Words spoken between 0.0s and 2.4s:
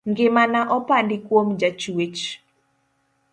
Ngimana opandi kuom jachuech.